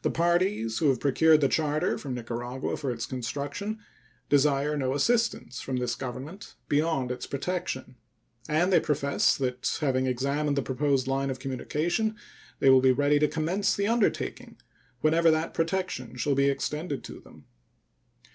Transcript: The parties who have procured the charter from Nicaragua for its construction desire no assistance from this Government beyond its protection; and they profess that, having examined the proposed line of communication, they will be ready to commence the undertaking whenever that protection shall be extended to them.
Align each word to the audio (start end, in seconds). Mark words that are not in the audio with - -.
The 0.00 0.10
parties 0.10 0.78
who 0.78 0.88
have 0.88 1.00
procured 1.00 1.42
the 1.42 1.46
charter 1.48 1.98
from 1.98 2.14
Nicaragua 2.14 2.78
for 2.78 2.90
its 2.90 3.04
construction 3.04 3.78
desire 4.30 4.74
no 4.74 4.94
assistance 4.94 5.60
from 5.60 5.76
this 5.76 5.94
Government 5.94 6.54
beyond 6.70 7.10
its 7.10 7.26
protection; 7.26 7.96
and 8.48 8.72
they 8.72 8.80
profess 8.80 9.36
that, 9.36 9.76
having 9.82 10.06
examined 10.06 10.56
the 10.56 10.62
proposed 10.62 11.06
line 11.06 11.28
of 11.28 11.40
communication, 11.40 12.16
they 12.58 12.70
will 12.70 12.80
be 12.80 12.90
ready 12.90 13.18
to 13.18 13.28
commence 13.28 13.74
the 13.76 13.86
undertaking 13.86 14.56
whenever 15.02 15.30
that 15.30 15.52
protection 15.52 16.16
shall 16.16 16.34
be 16.34 16.48
extended 16.48 17.04
to 17.04 17.20
them. 17.20 17.44